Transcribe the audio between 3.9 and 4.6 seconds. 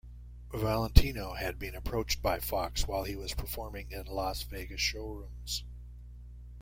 in Las